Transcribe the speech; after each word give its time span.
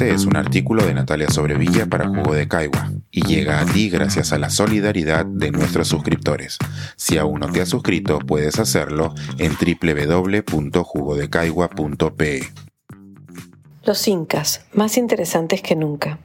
siguiente 0.00 0.14
es 0.14 0.24
un 0.24 0.36
artículo 0.36 0.84
de 0.84 0.94
Natalia 0.94 1.28
Sobrevilla 1.28 1.84
para 1.86 2.08
Jugo 2.08 2.32
de 2.32 2.48
Caigua 2.48 2.90
y 3.10 3.22
llega 3.22 3.60
a 3.60 3.66
ti 3.66 3.90
gracias 3.90 4.32
a 4.32 4.38
la 4.38 4.48
solidaridad 4.48 5.26
de 5.26 5.50
nuestros 5.50 5.88
suscriptores. 5.88 6.56
Si 6.96 7.18
aún 7.18 7.40
no 7.40 7.52
te 7.52 7.60
has 7.60 7.68
suscrito, 7.68 8.18
puedes 8.20 8.58
hacerlo 8.58 9.14
en 9.38 9.52
www.jugodecaigua.pe. 9.52 12.48
Los 13.84 14.08
incas, 14.08 14.64
más 14.72 14.96
interesantes 14.96 15.60
que 15.60 15.76
nunca. 15.76 16.18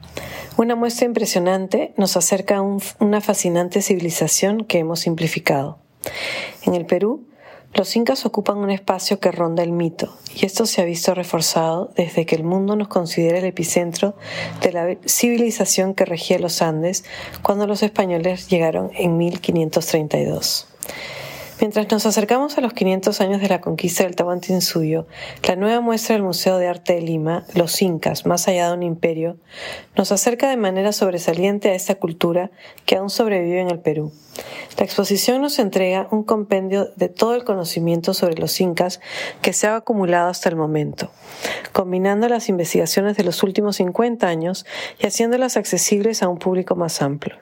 Una 0.56 0.74
muestra 0.74 1.04
impresionante 1.06 1.92
nos 1.98 2.16
acerca 2.16 2.56
a 2.56 2.62
una 2.62 3.20
fascinante 3.20 3.82
civilización 3.82 4.64
que 4.64 4.78
hemos 4.78 5.00
simplificado. 5.00 5.80
En 6.62 6.74
el 6.74 6.86
Perú, 6.86 7.28
los 7.76 7.94
incas 7.94 8.24
ocupan 8.24 8.56
un 8.56 8.70
espacio 8.70 9.20
que 9.20 9.30
ronda 9.30 9.62
el 9.62 9.70
mito, 9.70 10.16
y 10.34 10.46
esto 10.46 10.64
se 10.64 10.80
ha 10.80 10.84
visto 10.84 11.14
reforzado 11.14 11.90
desde 11.94 12.24
que 12.24 12.34
el 12.34 12.42
mundo 12.42 12.74
nos 12.74 12.88
considera 12.88 13.38
el 13.38 13.44
epicentro 13.44 14.14
de 14.62 14.72
la 14.72 14.96
civilización 15.06 15.94
que 15.94 16.06
regía 16.06 16.38
los 16.38 16.62
Andes 16.62 17.04
cuando 17.42 17.66
los 17.66 17.82
españoles 17.82 18.48
llegaron 18.48 18.90
en 18.94 19.18
1532. 19.18 20.68
Mientras 21.58 21.90
nos 21.90 22.04
acercamos 22.04 22.58
a 22.58 22.60
los 22.60 22.74
500 22.74 23.18
años 23.22 23.40
de 23.40 23.48
la 23.48 23.62
conquista 23.62 24.04
del 24.04 24.14
Tahuantinsuyo, 24.14 25.06
la 25.48 25.56
nueva 25.56 25.80
muestra 25.80 26.14
del 26.14 26.22
Museo 26.22 26.58
de 26.58 26.68
Arte 26.68 26.96
de 26.96 27.00
Lima, 27.00 27.46
Los 27.54 27.80
Incas, 27.80 28.26
más 28.26 28.46
allá 28.46 28.68
de 28.68 28.74
un 28.74 28.82
imperio, 28.82 29.38
nos 29.96 30.12
acerca 30.12 30.50
de 30.50 30.58
manera 30.58 30.92
sobresaliente 30.92 31.70
a 31.70 31.74
esta 31.74 31.94
cultura 31.94 32.50
que 32.84 32.96
aún 32.96 33.08
sobrevive 33.08 33.62
en 33.62 33.70
el 33.70 33.78
Perú. 33.78 34.12
La 34.76 34.84
exposición 34.84 35.40
nos 35.40 35.58
entrega 35.58 36.08
un 36.10 36.24
compendio 36.24 36.90
de 36.96 37.08
todo 37.08 37.34
el 37.34 37.44
conocimiento 37.44 38.12
sobre 38.12 38.36
los 38.36 38.60
incas 38.60 39.00
que 39.40 39.54
se 39.54 39.66
ha 39.66 39.76
acumulado 39.76 40.28
hasta 40.28 40.50
el 40.50 40.56
momento, 40.56 41.10
combinando 41.72 42.28
las 42.28 42.50
investigaciones 42.50 43.16
de 43.16 43.24
los 43.24 43.42
últimos 43.42 43.76
50 43.76 44.28
años 44.28 44.66
y 44.98 45.06
haciéndolas 45.06 45.56
accesibles 45.56 46.22
a 46.22 46.28
un 46.28 46.38
público 46.38 46.76
más 46.76 47.00
amplio. 47.00 47.36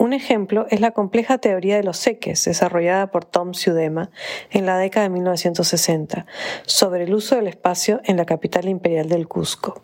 Un 0.00 0.14
ejemplo 0.14 0.66
es 0.70 0.80
la 0.80 0.92
compleja 0.92 1.36
teoría 1.36 1.76
de 1.76 1.82
los 1.82 1.98
seques, 1.98 2.46
desarrollada 2.46 3.10
por 3.10 3.26
Tom 3.26 3.52
Siudema 3.52 4.10
en 4.50 4.64
la 4.64 4.78
década 4.78 5.04
de 5.04 5.10
1960, 5.10 6.24
sobre 6.64 7.04
el 7.04 7.12
uso 7.12 7.36
del 7.36 7.48
espacio 7.48 8.00
en 8.04 8.16
la 8.16 8.24
capital 8.24 8.66
imperial 8.66 9.10
del 9.10 9.28
Cusco. 9.28 9.82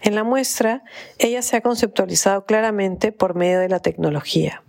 En 0.00 0.14
la 0.14 0.24
muestra, 0.24 0.82
ella 1.18 1.42
se 1.42 1.58
ha 1.58 1.60
conceptualizado 1.60 2.46
claramente 2.46 3.12
por 3.12 3.34
medio 3.34 3.60
de 3.60 3.68
la 3.68 3.80
tecnología. 3.80 4.62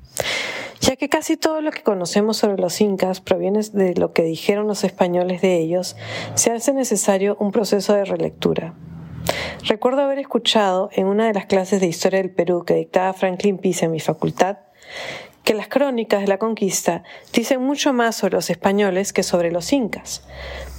Ya 0.82 0.98
que 0.98 1.08
casi 1.08 1.38
todo 1.38 1.62
lo 1.62 1.72
que 1.72 1.84
conocemos 1.84 2.36
sobre 2.36 2.62
los 2.62 2.82
incas 2.82 3.22
proviene 3.22 3.62
de 3.72 3.96
lo 3.96 4.12
que 4.12 4.24
dijeron 4.24 4.68
los 4.68 4.84
españoles 4.84 5.40
de 5.42 5.56
ellos, 5.56 5.96
se 6.36 6.52
hace 6.52 6.74
necesario 6.74 7.38
un 7.40 7.54
proceso 7.54 7.94
de 7.94 8.04
relectura. 8.04 8.74
Recuerdo 9.64 10.02
haber 10.02 10.20
escuchado 10.20 10.90
en 10.92 11.08
una 11.08 11.28
de 11.28 11.34
las 11.34 11.46
clases 11.46 11.80
de 11.80 11.88
historia 11.88 12.22
del 12.22 12.32
Perú 12.32 12.66
que 12.66 12.74
dictaba 12.74 13.14
Franklin 13.14 13.58
Pisa 13.58 13.86
en 13.86 13.92
mi 13.92 14.02
facultad 14.02 14.58
que 15.44 15.54
las 15.54 15.68
crónicas 15.68 16.22
de 16.22 16.28
la 16.28 16.38
conquista 16.38 17.04
dicen 17.34 17.62
mucho 17.62 17.94
más 17.94 18.16
sobre 18.16 18.36
los 18.36 18.50
españoles 18.50 19.12
que 19.12 19.24
sobre 19.24 19.52
los 19.52 19.74
incas. 19.74 20.24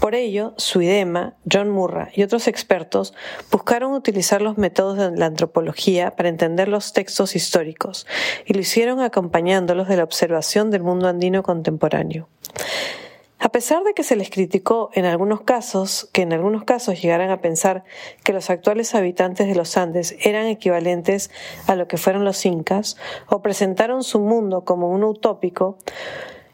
Por 0.00 0.14
ello, 0.14 0.54
Suidema, 0.56 1.34
John 1.50 1.70
Murra 1.70 2.10
y 2.14 2.22
otros 2.22 2.48
expertos 2.48 3.14
buscaron 3.50 3.92
utilizar 3.92 4.40
los 4.40 4.58
métodos 4.58 4.98
de 4.98 5.16
la 5.16 5.26
antropología 5.26 6.12
para 6.12 6.28
entender 6.28 6.68
los 6.68 6.92
textos 6.92 7.34
históricos 7.34 8.06
y 8.46 8.54
lo 8.54 8.60
hicieron 8.60 9.00
acompañándolos 9.00 9.88
de 9.88 9.96
la 9.96 10.04
observación 10.04 10.70
del 10.70 10.82
mundo 10.82 11.08
andino 11.08 11.42
contemporáneo. 11.42 12.28
A 13.44 13.48
pesar 13.48 13.82
de 13.82 13.92
que 13.92 14.04
se 14.04 14.14
les 14.14 14.30
criticó 14.30 14.90
en 14.94 15.04
algunos 15.04 15.40
casos, 15.40 16.08
que 16.12 16.22
en 16.22 16.32
algunos 16.32 16.62
casos 16.62 17.02
llegaran 17.02 17.30
a 17.30 17.40
pensar 17.40 17.82
que 18.22 18.32
los 18.32 18.50
actuales 18.50 18.94
habitantes 18.94 19.48
de 19.48 19.56
los 19.56 19.76
Andes 19.76 20.14
eran 20.20 20.46
equivalentes 20.46 21.28
a 21.66 21.74
lo 21.74 21.88
que 21.88 21.96
fueron 21.96 22.24
los 22.24 22.46
incas, 22.46 22.96
o 23.28 23.42
presentaron 23.42 24.04
su 24.04 24.20
mundo 24.20 24.64
como 24.64 24.90
un 24.90 25.02
utópico, 25.02 25.76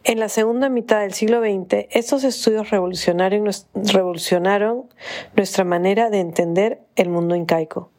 en 0.02 0.18
la 0.18 0.30
segunda 0.30 0.70
mitad 0.70 1.00
del 1.00 1.12
siglo 1.12 1.42
XX, 1.42 1.88
estos 1.90 2.24
estudios 2.24 2.70
revolucionaron 2.70 3.44
nuestra 5.36 5.64
manera 5.64 6.08
de 6.08 6.20
entender 6.20 6.80
el 6.96 7.10
mundo 7.10 7.34
incaico. 7.34 7.90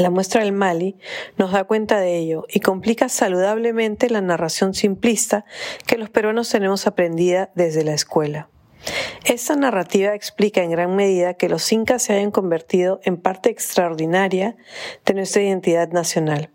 La 0.00 0.10
muestra 0.10 0.42
del 0.42 0.52
Mali 0.52 0.96
nos 1.36 1.52
da 1.52 1.64
cuenta 1.64 2.00
de 2.00 2.16
ello 2.16 2.46
y 2.48 2.60
complica 2.60 3.08
saludablemente 3.08 4.08
la 4.10 4.20
narración 4.20 4.74
simplista 4.74 5.44
que 5.86 5.98
los 5.98 6.10
peruanos 6.10 6.48
tenemos 6.48 6.86
aprendida 6.86 7.50
desde 7.54 7.84
la 7.84 7.92
escuela. 7.92 8.48
Esta 9.24 9.54
narrativa 9.54 10.14
explica 10.14 10.62
en 10.62 10.70
gran 10.70 10.96
medida 10.96 11.34
que 11.34 11.48
los 11.48 11.70
incas 11.72 12.02
se 12.02 12.14
hayan 12.14 12.30
convertido 12.30 13.00
en 13.04 13.16
parte 13.16 13.50
extraordinaria 13.50 14.56
de 15.04 15.14
nuestra 15.14 15.42
identidad 15.42 15.88
nacional. 15.90 16.50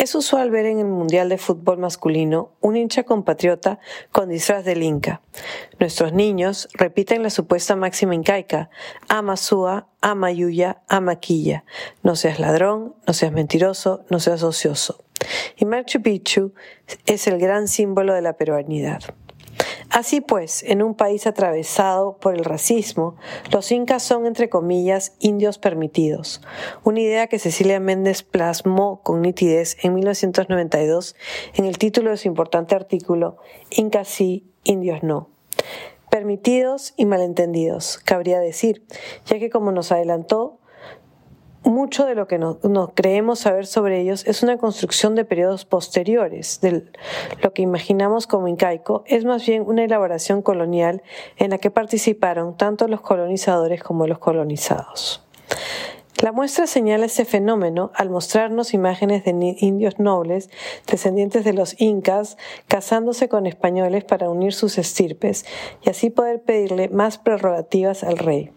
Es 0.00 0.14
usual 0.14 0.50
ver 0.50 0.64
en 0.64 0.78
el 0.78 0.86
Mundial 0.86 1.28
de 1.28 1.36
Fútbol 1.36 1.76
masculino 1.76 2.52
un 2.62 2.74
hincha 2.74 3.02
compatriota 3.02 3.80
con 4.12 4.30
disfraz 4.30 4.64
del 4.64 4.82
Inca. 4.82 5.20
Nuestros 5.78 6.14
niños 6.14 6.70
repiten 6.72 7.22
la 7.22 7.28
supuesta 7.28 7.76
máxima 7.76 8.14
incaica, 8.14 8.70
ama 9.08 9.36
Sua, 9.36 9.88
ama 10.00 10.32
Yuya, 10.32 10.80
ama 10.88 11.16
Quilla. 11.16 11.64
No 12.02 12.16
seas 12.16 12.40
ladrón, 12.40 12.94
no 13.06 13.12
seas 13.12 13.32
mentiroso, 13.32 14.06
no 14.08 14.20
seas 14.20 14.42
ocioso. 14.42 15.04
Y 15.58 15.66
Machu 15.66 16.00
Picchu 16.00 16.54
es 17.04 17.26
el 17.26 17.38
gran 17.38 17.68
símbolo 17.68 18.14
de 18.14 18.22
la 18.22 18.38
peruanidad. 18.38 19.02
Así 19.90 20.20
pues, 20.20 20.62
en 20.62 20.82
un 20.82 20.94
país 20.94 21.26
atravesado 21.26 22.16
por 22.18 22.36
el 22.36 22.44
racismo, 22.44 23.16
los 23.50 23.72
incas 23.72 24.04
son, 24.04 24.24
entre 24.24 24.48
comillas, 24.48 25.14
indios 25.18 25.58
permitidos, 25.58 26.42
una 26.84 27.00
idea 27.00 27.26
que 27.26 27.40
Cecilia 27.40 27.80
Méndez 27.80 28.22
plasmó 28.22 29.02
con 29.02 29.20
nitidez 29.20 29.76
en 29.82 29.94
1992 29.94 31.16
en 31.54 31.64
el 31.64 31.76
título 31.78 32.10
de 32.10 32.18
su 32.18 32.28
importante 32.28 32.76
artículo 32.76 33.38
Incas 33.70 34.06
sí, 34.06 34.48
indios 34.62 35.02
no. 35.02 35.28
Permitidos 36.08 36.94
y 36.96 37.04
malentendidos, 37.06 37.98
cabría 37.98 38.38
decir, 38.38 38.84
ya 39.26 39.40
que 39.40 39.50
como 39.50 39.72
nos 39.72 39.90
adelantó 39.90 40.59
mucho 41.70 42.04
de 42.04 42.14
lo 42.14 42.26
que 42.26 42.38
nos, 42.38 42.58
creemos 42.94 43.38
saber 43.38 43.66
sobre 43.66 44.00
ellos 44.00 44.26
es 44.26 44.42
una 44.42 44.58
construcción 44.58 45.14
de 45.14 45.24
periodos 45.24 45.64
posteriores. 45.64 46.60
Lo 47.42 47.52
que 47.52 47.62
imaginamos 47.62 48.26
como 48.26 48.48
incaico 48.48 49.04
es 49.06 49.24
más 49.24 49.46
bien 49.46 49.62
una 49.66 49.84
elaboración 49.84 50.42
colonial 50.42 51.02
en 51.36 51.50
la 51.50 51.58
que 51.58 51.70
participaron 51.70 52.56
tanto 52.56 52.88
los 52.88 53.00
colonizadores 53.00 53.82
como 53.82 54.06
los 54.06 54.18
colonizados. 54.18 55.24
La 56.22 56.32
muestra 56.32 56.66
señala 56.66 57.06
ese 57.06 57.24
fenómeno 57.24 57.92
al 57.94 58.10
mostrarnos 58.10 58.74
imágenes 58.74 59.24
de 59.24 59.56
indios 59.60 59.98
nobles, 59.98 60.50
descendientes 60.86 61.44
de 61.44 61.54
los 61.54 61.80
incas, 61.80 62.36
casándose 62.68 63.30
con 63.30 63.46
españoles 63.46 64.04
para 64.04 64.28
unir 64.28 64.52
sus 64.52 64.76
estirpes 64.76 65.46
y 65.82 65.88
así 65.88 66.10
poder 66.10 66.42
pedirle 66.42 66.90
más 66.90 67.16
prerrogativas 67.16 68.04
al 68.04 68.18
rey 68.18 68.52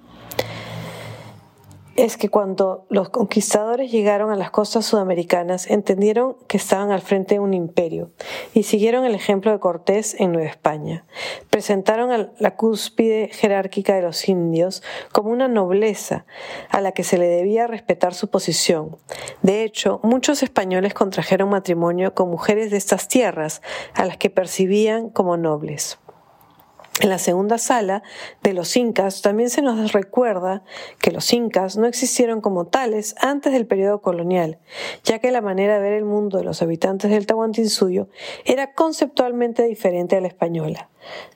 es 1.96 2.18
que 2.18 2.30
cuando 2.30 2.86
los 2.90 3.10
conquistadores 3.10 3.92
llegaron 3.92 4.32
a 4.32 4.36
las 4.36 4.52
costas 4.52 4.86
sudamericanas 4.86 5.70
entendieron 5.70 6.36
que 6.48 6.58
estaban 6.58 6.92
al 6.92 7.02
frente 7.02 7.36
de 7.36 7.40
un 7.40 7.54
imperio 7.54 8.12
y 8.54 8.64
siguieron 8.64 9.06
el 9.06 9.14
ejemplo 9.14 9.52
de 9.52 9.60
Cortés 9.60 10.16
en 10.20 10.32
Nueva 10.32 10.50
España. 10.50 11.06
Presentaron 11.50 12.12
a 12.12 12.32
la 12.40 12.56
cúspide 12.56 13.30
jerárquica 13.32 13.96
de 13.96 14.02
los 14.02 14.28
indios 14.28 14.82
como 15.12 15.30
una 15.30 15.48
nobleza 15.48 16.26
a 16.70 16.82
la 16.82 16.94
que 16.94 17.04
se 17.04 17.18
le 17.18 17.28
debía 17.28 17.68
respetar 17.68 18.14
su 18.14 18.30
posición. 18.30 18.98
De 19.42 19.64
hecho, 19.64 20.00
muchos 20.04 20.42
españoles 20.42 20.94
contrajeron 20.94 21.50
matrimonio 21.50 22.14
con 22.16 22.30
mujeres 22.30 22.72
de 22.72 22.78
estas 22.78 23.08
tierras 23.08 23.62
a 23.94 24.06
las 24.06 24.18
que 24.18 24.30
percibían 24.30 25.10
como 25.10 25.38
nobles. 25.38 26.00
En 27.02 27.10
la 27.10 27.18
segunda 27.18 27.58
sala 27.58 28.04
de 28.44 28.54
los 28.54 28.78
incas 28.78 29.24
también 29.24 29.50
se 29.50 29.64
nos 29.64 29.94
recuerda 29.94 30.64
que 31.00 31.12
los 31.12 31.34
incas 31.34 31.76
no 31.76 31.88
existieron 31.88 32.40
como 32.40 32.68
tales 32.68 33.16
antes 33.20 33.52
del 33.52 33.66
periodo 33.66 34.02
colonial, 34.02 34.60
ya 35.04 35.18
que 35.18 35.32
la 35.32 35.42
manera 35.42 35.76
de 35.76 35.82
ver 35.82 35.94
el 35.94 36.06
mundo 36.06 36.38
de 36.38 36.44
los 36.44 36.62
habitantes 36.62 37.10
del 37.10 37.26
Tahuantinsuyo 37.26 38.10
era 38.46 38.74
conceptualmente 38.74 39.64
diferente 39.64 40.16
a 40.16 40.22
la 40.22 40.28
española. 40.28 40.90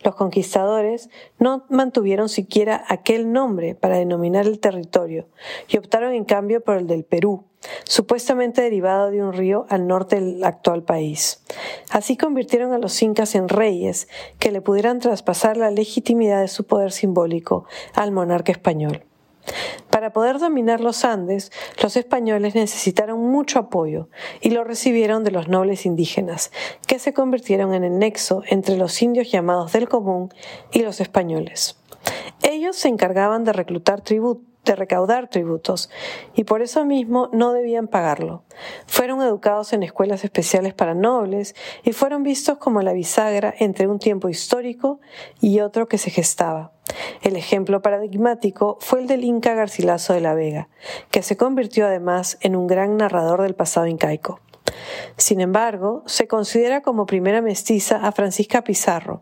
Los 0.04 0.16
conquistadores 0.16 1.10
no 1.40 1.66
mantuvieron 1.70 2.30
siquiera 2.30 2.84
aquel 2.88 3.32
nombre 3.32 3.76
para 3.76 3.98
denominar 3.98 4.46
el 4.46 4.60
territorio 4.60 5.28
y 5.68 5.78
optaron 5.78 6.14
en 6.14 6.26
cambio 6.26 6.62
por 6.62 6.78
el 6.78 6.88
del 6.88 7.04
Perú, 7.04 7.46
supuestamente 7.84 8.62
derivado 8.62 9.12
de 9.12 9.24
un 9.24 9.34
río 9.34 9.66
al 9.70 9.88
norte 9.88 10.18
del 10.18 10.44
actual 10.44 10.84
país. 10.84 11.44
Así 11.90 12.18
convirtieron 12.18 12.74
a 12.74 12.78
los 12.78 13.02
incas 13.02 13.36
en 13.36 13.50
reyes 13.50 14.08
que 14.40 14.52
le 14.52 14.62
pudieran 14.62 15.00
traspasar 15.00 15.58
la 15.58 15.72
legitimidad 15.72 16.42
de 16.42 16.48
su 16.48 16.66
poder 16.66 16.92
simbólico 16.92 17.66
al 17.94 18.12
monarca 18.12 18.52
español. 18.52 19.07
Para 19.90 20.14
poder 20.14 20.40
dominar 20.40 20.82
los 20.82 21.06
Andes, 21.06 21.52
los 21.82 21.98
españoles 21.98 22.56
necesitaron 22.56 23.20
mucho 23.20 23.60
apoyo 23.60 24.10
y 24.42 24.52
lo 24.52 24.64
recibieron 24.64 25.24
de 25.24 25.32
los 25.32 25.48
nobles 25.48 25.86
indígenas, 25.86 26.52
que 26.86 27.00
se 27.00 27.14
convirtieron 27.14 27.74
en 27.74 27.84
el 27.84 28.00
nexo 28.00 28.44
entre 28.48 28.78
los 28.78 29.02
indios 29.02 29.32
llamados 29.32 29.74
del 29.74 29.90
común 29.90 30.34
y 30.72 30.82
los 30.82 31.02
españoles. 31.02 31.78
Ellos 32.44 32.76
se 32.76 32.88
encargaban 32.88 33.44
de 33.44 33.54
reclutar 33.54 34.02
recaudar 34.76 35.30
tributos 35.30 35.90
y 36.36 36.44
por 36.44 36.62
eso 36.62 36.86
mismo 36.86 37.30
no 37.32 37.54
debían 37.54 37.88
pagarlo. 37.88 38.44
Fueron 38.86 39.22
educados 39.22 39.74
en 39.74 39.84
escuelas 39.84 40.24
especiales 40.24 40.74
para 40.74 40.94
nobles 40.94 41.56
y 41.84 41.94
fueron 41.94 42.24
vistos 42.24 42.58
como 42.58 42.82
la 42.82 42.94
bisagra 42.94 43.54
entre 43.60 43.88
un 43.88 44.00
tiempo 44.00 44.30
histórico 44.30 45.00
y 45.40 45.60
otro 45.62 45.88
que 45.88 45.98
se 45.98 46.10
gestaba. 46.10 46.72
El 47.22 47.36
ejemplo 47.36 47.82
paradigmático 47.82 48.78
fue 48.80 49.00
el 49.00 49.08
del 49.08 49.24
Inca 49.24 49.54
Garcilaso 49.54 50.14
de 50.14 50.22
la 50.22 50.34
Vega, 50.34 50.68
que 51.12 51.24
se 51.24 51.38
convirtió 51.38 51.86
además 51.86 52.38
en 52.42 52.56
un 52.56 52.68
gran 52.68 52.98
narrador 52.98 53.42
del 53.42 53.56
pasado 53.56 53.88
incaico. 53.88 54.40
Sin 55.18 55.42
embargo, 55.42 56.04
se 56.06 56.28
considera 56.28 56.82
como 56.82 57.06
primera 57.06 57.42
mestiza 57.42 57.98
a 58.06 58.12
Francisca 58.12 58.64
Pizarro, 58.64 59.22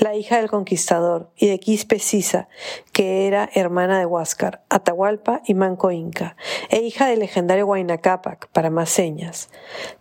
la 0.00 0.14
hija 0.14 0.36
del 0.36 0.50
conquistador, 0.50 1.30
y 1.36 1.48
de 1.48 1.58
Quispe 1.58 1.98
Sisa, 1.98 2.48
que 2.92 3.26
era 3.26 3.48
hermana 3.54 3.98
de 3.98 4.06
Huáscar, 4.06 4.62
Atahualpa 4.68 5.42
y 5.46 5.54
Manco 5.54 5.90
Inca, 5.90 6.36
e 6.68 6.80
hija 6.80 7.06
del 7.06 7.20
legendario 7.20 7.66
Huayna 7.66 7.98
Cápac, 7.98 8.48
para 8.48 8.70
más 8.70 8.90
señas. 8.90 9.50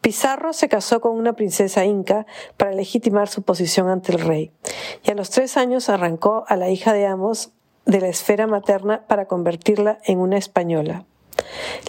Pizarro 0.01 0.53
se 0.53 0.69
casó 0.69 1.01
con 1.01 1.17
una 1.17 1.33
princesa 1.33 1.85
inca 1.85 2.25
para 2.57 2.71
legitimar 2.71 3.27
su 3.27 3.44
posición 3.44 3.89
ante 3.89 4.12
el 4.12 4.21
rey, 4.21 4.51
y 5.03 5.12
a 5.12 5.15
los 5.15 5.29
tres 5.29 5.57
años 5.57 5.89
arrancó 5.89 6.45
a 6.47 6.56
la 6.56 6.69
hija 6.69 6.94
de 6.94 7.06
ambos 7.06 7.51
de 7.85 8.01
la 8.01 8.07
esfera 8.07 8.47
materna 8.47 9.06
para 9.07 9.27
convertirla 9.27 10.00
en 10.03 10.19
una 10.19 10.38
española. 10.38 11.06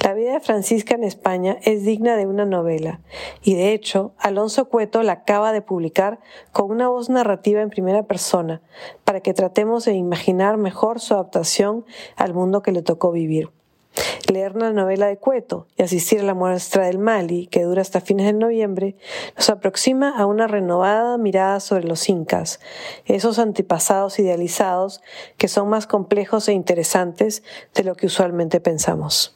La 0.03 0.15
vida 0.15 0.33
de 0.33 0.41
Francisca 0.41 0.95
en 0.95 1.05
España 1.05 1.59
es 1.63 1.85
digna 1.85 2.17
de 2.17 2.27
una 2.27 2.45
novela, 2.45 3.01
y 3.43 3.55
de 3.55 3.73
hecho, 3.73 4.15
Alonso 4.19 4.69
Cueto 4.69 5.03
la 5.03 5.13
acaba 5.13 5.53
de 5.53 5.63
publicar 5.63 6.21
con 6.53 6.71
una 6.71 6.89
voz 6.89 7.09
narrativa 7.09 7.61
en 7.61 7.71
primera 7.71 8.05
persona, 8.05 8.63
para 9.05 9.21
que 9.21 9.35
tratemos 9.35 9.85
de 9.85 9.95
imaginar 9.95 10.57
mejor 10.57 11.01
su 11.01 11.15
adaptación 11.15 11.85
al 12.17 12.35
mundo 12.35 12.63
que 12.63 12.73
le 12.73 12.83
tocó 12.83 13.13
vivir. 13.13 13.51
Leer 14.31 14.57
la 14.57 14.73
novela 14.73 15.07
de 15.07 15.17
Cueto 15.17 15.69
y 15.77 15.83
asistir 15.83 16.21
a 16.21 16.25
la 16.25 16.35
muestra 16.35 16.87
del 16.87 16.99
Mali, 16.99 17.47
que 17.47 17.63
dura 17.63 17.81
hasta 17.81 18.01
fines 18.01 18.27
de 18.27 18.33
noviembre, 18.33 18.97
nos 19.37 19.49
aproxima 19.49 20.11
a 20.11 20.27
una 20.27 20.47
renovada 20.47 21.17
mirada 21.17 21.61
sobre 21.61 21.85
los 21.85 22.09
incas, 22.09 22.61
esos 23.07 23.39
antepasados 23.39 24.19
idealizados 24.19 25.01
que 25.39 25.49
son 25.49 25.69
más 25.69 25.87
complejos 25.87 26.49
e 26.49 26.53
interesantes 26.53 27.43
de 27.75 27.85
lo 27.85 27.95
que 27.95 28.07
usualmente 28.07 28.61
pensamos. 28.61 29.36